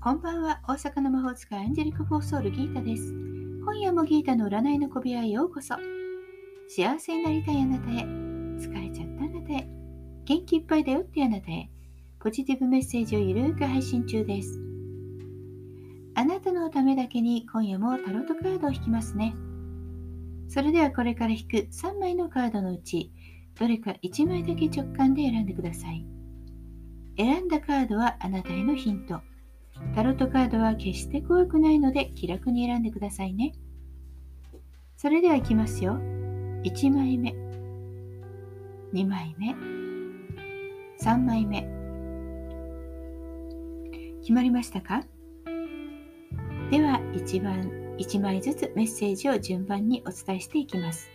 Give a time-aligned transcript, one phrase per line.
[0.00, 3.12] こんばんは、大阪の魔法使いアンジェリック・フォーソール・ギータです。
[3.64, 5.74] 今夜もギータの占いの小部屋へようこそ。
[6.68, 9.68] 幸せになりたいあなたへ、疲れちゃったあなたへ、
[10.24, 11.68] 元気いっぱいだよってあなたへ、
[12.20, 14.60] ポジティブメッセージをゆるく配信中です。
[16.14, 19.34] あなたのためだけに今夜もタロットカードを引きますね。
[20.46, 23.10] それではこれから引く3枚のカードのうち、
[23.58, 26.06] どれか1枚だけ直感で選んでください。
[27.16, 29.22] 選んだカードはあなたへのヒント。
[29.94, 33.54] タロットカードは決して怖くないので気楽に選んでくださいね。
[34.96, 35.98] それではいきますよ。
[36.64, 37.34] 1枚目、
[38.92, 39.54] 2枚目、
[41.00, 41.68] 3枚目。
[44.20, 45.04] 決まりましたか？
[46.70, 51.10] では1番1枚ずつメッセージを順番にお伝えしていきます。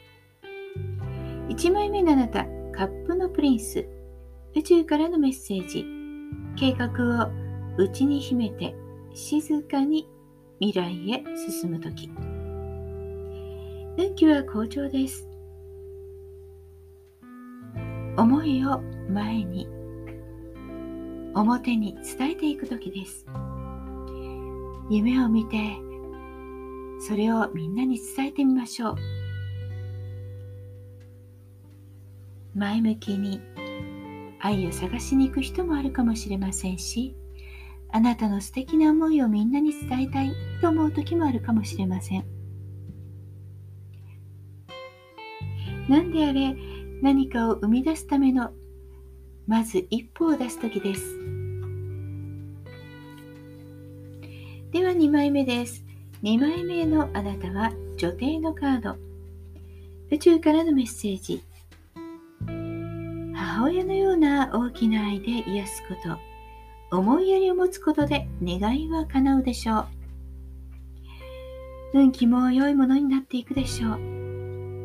[1.49, 3.85] 1枚目のあなた、カップのプリンス、
[4.55, 5.85] 宇宙からのメッセージ、
[6.55, 6.87] 計画
[7.25, 7.42] を
[7.77, 8.75] 内に秘めて
[9.13, 10.07] 静かに
[10.59, 12.09] 未来へ進む時。
[13.97, 15.27] 運気は好調です。
[18.15, 18.79] 思いを
[19.09, 19.67] 前に
[21.33, 23.25] 表に伝えていく時です。
[24.89, 25.57] 夢を見て
[26.99, 28.95] それをみんなに伝えてみましょう。
[32.55, 33.41] 前向きに
[34.39, 37.15] 愛を探しに行く人もあるかもしれませんし
[37.95, 42.25] あなたの素敵な思いをみんなに伝えたいと思う時もあるかもしれません。
[45.87, 46.55] 何であれ
[47.03, 48.49] 何かを生み出すための
[49.45, 51.03] まず一歩を出す時です。
[54.71, 55.85] では2枚目です。
[56.23, 58.95] 2枚目のあなたは女帝のカード。
[60.09, 61.43] 宇宙からのメッセージ。
[63.35, 66.32] 母親のような大きな愛で癒すこと。
[66.95, 69.87] 思いやりを持つことで願いは叶うでしょう。
[71.95, 73.93] 運気も良いものになっていくでしょう。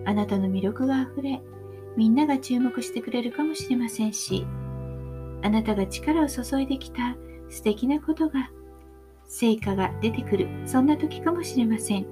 [0.06, 1.42] あなたの魅力があふれ、
[1.98, 4.46] みんなが注目してくれるかもしれませんし、
[5.42, 7.14] あなたが力を注いできた
[7.50, 8.50] 素敵なことが、
[9.26, 12.06] 成果が出てくる、そんな時かもしれません。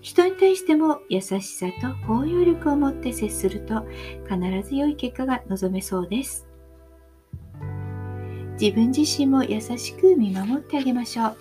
[0.00, 3.86] 人に対しても優しさと包容力を持って接すると
[4.26, 6.46] 必ず良い結果が望めそうです。
[8.60, 11.36] 自分自身も優しく見守ってあげましょう。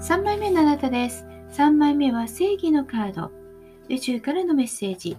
[0.00, 1.26] 3枚目のあなたです。
[1.52, 3.30] 3枚目は正義のカード。
[3.88, 5.16] 宇宙からのメッセージ。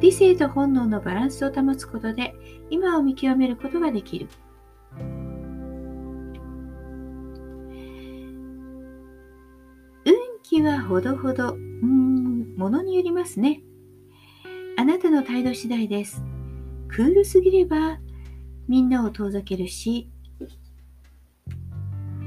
[0.00, 2.32] 理性と本能のバランスを保つことで
[2.70, 4.28] 今を見極めることができる。
[10.04, 13.62] 運気はほどほど、うん、ものによりますね。
[14.76, 16.22] あなたの態度次第です。
[16.88, 17.98] クールすぎれば
[18.68, 20.10] みんなを遠ざけるし、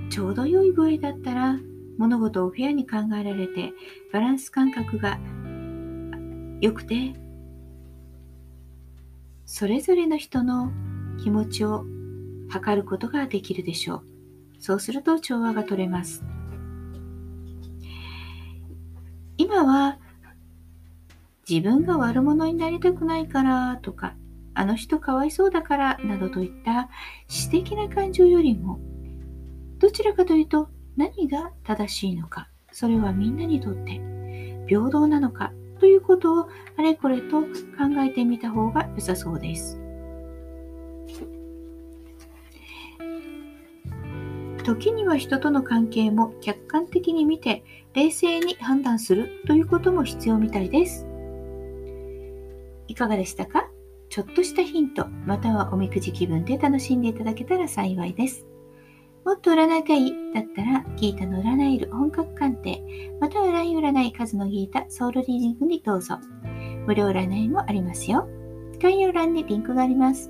[0.09, 1.55] ちょうど良い具合だったら
[1.97, 3.71] 物事をフェアに考えられて
[4.11, 5.17] バランス感覚が
[6.59, 7.13] 良くて
[9.45, 10.71] それぞれの人の
[11.23, 11.85] 気持ちを
[12.49, 14.03] 測ることができるでしょう。
[14.59, 16.23] そうすると調和が取れます。
[19.37, 19.97] 今は
[21.49, 24.15] 自分が悪者になりたくないからとか
[24.53, 26.89] あの人かわいそうだからなどといった
[27.27, 28.79] 私的な感情よりも
[29.79, 34.01] どちらかというと何が正しいのかそれはみんなにとって
[34.67, 37.47] 平等なのかということをあれこれと考
[38.05, 39.79] えてみた方が良さそうです。
[44.63, 47.63] 時には人との関係も客観的に見て
[47.95, 51.07] 冷静に判断するということも必要みたいです。
[52.87, 53.70] いかがでしたか？
[54.11, 58.45] ちょっとしたヒント、またはおみくじ気分で楽しんでいただけたら幸いです。
[59.23, 62.83] もっと占いたいだったら、ギータの占える本格鑑定、
[63.21, 66.17] または LINE 占い数のギータソウルリーディングにどうぞ。
[66.85, 68.27] 無料占いもありますよ。
[68.81, 70.29] 概要欄にリンクがあります。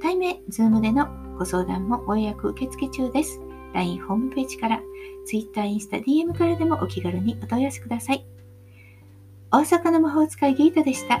[0.00, 1.06] 対面、ズームでの
[1.36, 3.42] ご相談もご予約受付中です。
[3.74, 4.80] LINE ホームページから、
[5.26, 8.24] Twitter、インスタ、DM からでもお気軽にお問い合わせください。
[9.50, 11.20] 大阪の魔法使いギータでした。